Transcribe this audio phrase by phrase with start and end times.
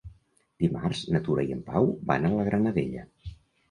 [0.63, 3.11] Dimarts na Tura i en Pau van a la Granadella.